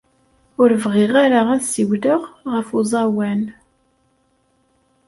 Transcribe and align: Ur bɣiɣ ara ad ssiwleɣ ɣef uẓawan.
Ur 0.61 0.69
bɣiɣ 0.83 1.13
ara 1.23 1.41
ad 1.55 1.61
ssiwleɣ 1.65 2.21
ɣef 2.51 2.67
uẓawan. 2.79 3.41